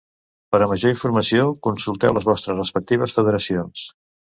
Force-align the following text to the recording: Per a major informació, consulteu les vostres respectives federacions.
Per 0.55 0.61
a 0.61 0.67
major 0.71 0.93
informació, 0.95 1.45
consulteu 1.69 2.19
les 2.19 2.29
vostres 2.33 2.61
respectives 2.65 3.19
federacions. 3.23 3.91